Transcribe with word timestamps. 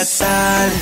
¿qué 0.00 0.06
tal? 0.18 0.72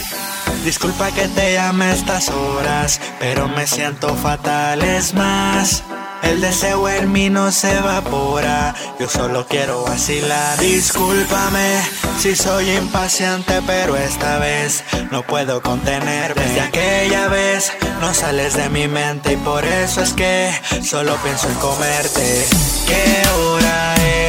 Disculpa 0.65 1.11
que 1.11 1.27
te 1.29 1.55
llame 1.55 1.93
estas 1.93 2.29
horas, 2.29 3.01
pero 3.19 3.49
me 3.49 3.67
siento 3.67 4.15
fatal, 4.15 4.83
es 4.83 5.15
más. 5.15 5.83
El 6.23 6.41
deseo 6.41 6.89
en 6.89 7.11
mí 7.11 7.31
no 7.31 7.51
se 7.51 7.79
evapora, 7.79 8.75
yo 8.99 9.09
solo 9.09 9.47
quiero 9.49 9.83
vacilar. 9.83 10.59
Discúlpame 10.59 11.81
si 12.21 12.37
soy 12.37 12.71
impaciente, 12.71 13.61
pero 13.67 13.97
esta 13.97 14.39
vez 14.39 14.85
no 15.11 15.23
puedo 15.23 15.63
contenerme. 15.63 16.43
Desde 16.43 16.61
aquella 16.61 17.29
vez 17.29 17.73
no 18.01 18.15
sales 18.15 18.55
de 18.55 18.69
mi 18.69 18.87
mente 18.89 19.33
y 19.33 19.37
por 19.37 19.65
eso 19.65 20.03
es 20.03 20.13
que 20.13 20.53
solo 20.85 21.17
pienso 21.25 21.49
en 21.49 21.55
comerte. 21.57 22.47
¿Qué 22.87 23.29
hora 23.31 23.95
es? 23.95 24.28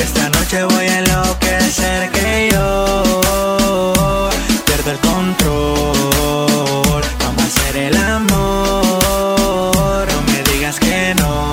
Que 0.00 0.06
esta 0.06 0.30
noche 0.30 0.64
voy 0.64 0.86
a 0.86 0.98
enloquecer 1.00 2.10
que 2.10 2.48
yo 2.52 3.02
pierdo 4.64 4.90
el 4.92 4.98
control. 4.98 7.02
Vamos 7.18 7.44
a 7.44 7.46
hacer 7.46 7.76
el 7.76 7.96
amor, 7.96 10.06
no 10.10 10.22
me 10.32 10.42
digas 10.52 10.78
que 10.80 11.14
no. 11.16 11.52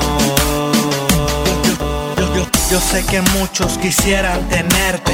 Yo, 2.16 2.36
yo- 2.36 2.48
yo 2.72 2.80
sé 2.80 3.04
que 3.05 3.22
muchos 3.38 3.78
quisieran 3.80 4.48
tenerte, 4.48 5.12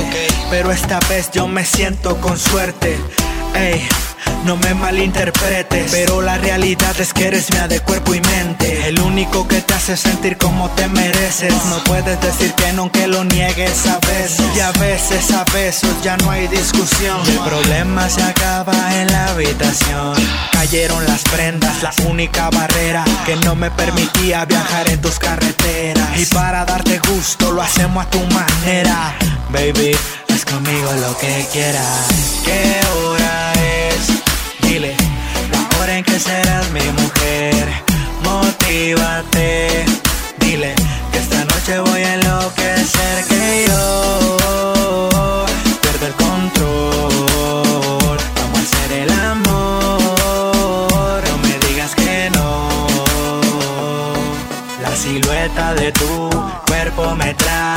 pero 0.52 0.72
esta 0.72 1.00
vez 1.10 1.32
yo 1.32 1.48
me 1.48 1.66
siento 1.66 2.18
con 2.22 2.38
suerte. 2.38 3.00
Ey, 3.56 3.82
no 4.46 4.58
me 4.58 4.74
malinterpretes, 4.74 5.92
pero 5.92 6.22
la 6.22 6.38
realidad 6.38 7.00
es 7.00 7.14
que 7.14 7.28
eres 7.28 7.50
mía 7.52 7.68
de 7.68 7.80
cuerpo 7.80 8.14
y 8.14 8.22
mente. 8.22 8.88
El 8.88 9.00
único 9.00 9.48
que 9.48 9.62
te 9.62 9.74
hace 9.74 9.96
sentir 9.96 10.38
como 10.38 10.70
te 10.72 10.88
mereces. 10.88 11.54
No 11.70 11.84
puedes 11.86 12.20
decir 12.22 12.54
que 12.54 12.74
no, 12.74 12.84
aunque 12.84 13.08
lo 13.08 13.24
niegues 13.24 13.86
a 13.88 14.00
veces. 14.00 14.42
Y 14.56 14.60
a 14.60 14.72
veces, 14.74 15.32
a 15.32 15.46
besos 15.54 16.02
ya 16.04 16.18
no 16.18 16.32
hay 16.32 16.48
discusión. 16.48 17.20
El 17.28 17.40
problema 17.40 18.10
se 18.10 18.24
acaba 18.24 18.74
en 19.02 19.12
la 19.12 19.30
habitación. 19.30 20.14
Cayeron 20.52 21.06
las 21.06 21.22
prendas, 21.24 21.82
la 21.82 21.94
única 22.10 22.50
barrera 22.50 23.06
que 23.26 23.36
no 23.38 23.56
me 23.56 23.72
permitía 23.72 24.46
viajar 24.46 24.90
en 24.90 25.02
tus 25.02 25.20
carreteras. 25.20 26.20
Y 26.20 26.26
para 26.28 26.66
darte 26.66 27.00
gusto 27.00 27.52
lo 27.52 27.62
hacemos 27.62 28.06
a 28.06 28.10
tu 28.10 28.20
manera. 28.28 29.16
Baby, 29.50 29.96
haz 30.34 30.46
conmigo 30.46 30.92
lo 30.94 31.18
que 31.18 31.46
quieras. 31.52 32.08
¿Qué 32.44 32.80
hora 32.98 33.23
que 36.04 36.20
serás 36.20 36.70
mi 36.72 36.82
mujer. 37.02 37.68
Motívate, 38.24 39.86
dile 40.40 40.74
que 41.12 41.20
esta 41.20 41.46
noche 41.46 41.80
voy 41.80 42.02
a 42.02 42.14
enloquecer 42.16 43.26
que 43.30 43.66
yo 43.68 45.46
pierdo 45.82 46.08
el 46.08 46.14
control. 46.14 48.18
Vamos 48.36 48.60
a 48.60 48.62
hacer 48.62 48.92
el 49.04 49.12
amor, 49.12 51.22
no 51.30 51.38
me 51.44 51.54
digas 51.68 51.94
que 51.96 52.30
no. 52.32 52.50
La 54.82 54.96
silueta 54.96 55.74
de 55.76 55.92
tu 55.92 56.30
cuerpo 56.68 57.16
me 57.16 57.34
trae, 57.36 57.73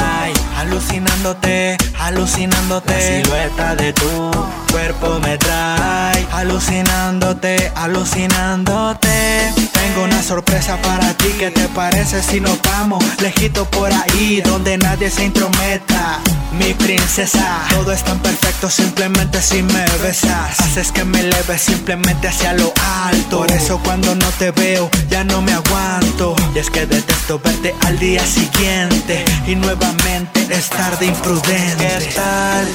alucinándote, 0.66 1.76
alucinándote. 1.98 2.92
La 2.92 3.22
silueta 3.22 3.76
de 3.76 3.92
tu 3.92 4.30
cuerpo 4.72 5.20
me 5.20 5.38
trae, 5.38 6.26
alucinándote, 6.32 7.72
alucinándote. 7.76 9.52
Tengo 9.72 10.04
una 10.04 10.22
sorpresa 10.22 10.76
para 10.82 11.14
ti, 11.14 11.28
¿qué 11.38 11.50
te 11.50 11.68
parece 11.68 12.22
si 12.22 12.40
nos 12.40 12.60
vamos 12.62 13.04
lejito 13.20 13.64
por 13.66 13.92
ahí 13.92 14.40
donde 14.44 14.76
nadie 14.78 15.08
se 15.08 15.24
intrometa? 15.24 16.18
Mi 16.58 16.72
princesa, 16.74 17.60
todo 17.70 17.92
es 17.92 18.02
tan 18.02 18.18
perfecto 18.18 18.68
simplemente 18.70 19.40
si 19.42 19.62
me 19.62 19.84
besas. 20.02 20.58
Haces 20.58 20.90
que 20.90 21.04
me 21.04 21.20
eleve 21.20 21.58
simplemente 21.58 22.28
hacia 22.28 22.54
lo 22.54 22.72
alto. 23.04 23.38
Por 23.38 23.52
eso 23.52 23.78
cuando 23.84 24.14
no 24.14 24.28
te 24.38 24.50
veo 24.50 24.90
ya 25.10 25.22
no 25.22 25.42
me 25.42 25.52
aguanto. 25.52 26.34
Y 26.54 26.58
es 26.58 26.70
que 26.70 26.86
detesto 26.86 27.38
verte 27.38 27.74
al 27.84 27.98
día 27.98 28.24
siguiente 28.24 29.24
y 29.46 29.54
nuevamente 29.54 30.46
estar 30.56 30.98
de 30.98 31.06
imprudente. 31.06 31.98
¿Qué 31.98 32.12
tal? 32.14 32.66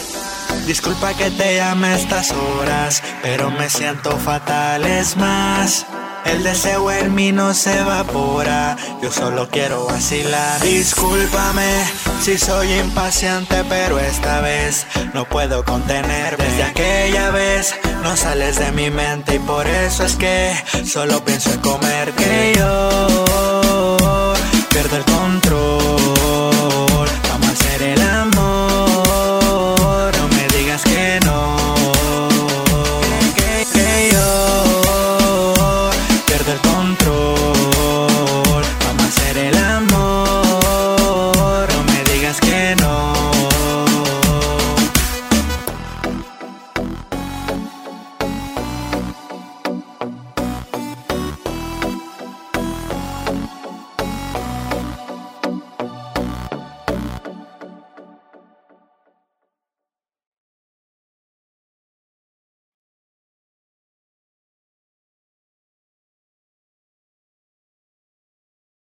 Disculpa 0.65 1.13
que 1.13 1.31
te 1.31 1.55
llame 1.57 1.95
estas 1.95 2.31
horas, 2.31 3.01
pero 3.21 3.49
me 3.51 3.69
siento 3.69 4.17
fatal, 4.17 4.85
es 4.85 5.17
más. 5.17 5.85
El 6.25 6.43
deseo 6.43 6.91
en 6.91 7.15
mí 7.15 7.31
no 7.31 7.53
se 7.53 7.79
evapora, 7.79 8.77
yo 9.01 9.11
solo 9.11 9.49
quiero 9.49 9.85
vacilar. 9.85 10.61
Discúlpame 10.61 11.83
si 12.21 12.37
soy 12.37 12.71
impaciente, 12.73 13.63
pero 13.67 13.99
esta 13.99 14.39
vez 14.41 14.85
no 15.13 15.25
puedo 15.25 15.65
contenerme. 15.65 16.43
Desde 16.45 16.63
aquella 16.63 17.31
vez 17.31 17.73
no 18.03 18.15
sales 18.15 18.59
de 18.59 18.71
mi 18.71 18.91
mente 18.91 19.35
y 19.35 19.39
por 19.39 19.65
eso 19.67 20.05
es 20.05 20.15
que 20.15 20.53
solo 20.85 21.25
pienso 21.25 21.51
en 21.51 21.59
comer 21.61 22.10